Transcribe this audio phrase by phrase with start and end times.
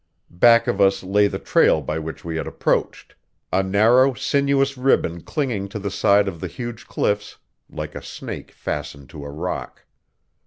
[0.31, 3.13] Back of us lay the trail by which we had approached
[3.53, 7.37] a narrow, sinuous ribbon clinging to the side of the huge cliffs
[7.69, 9.85] like a snake fastened to a rock.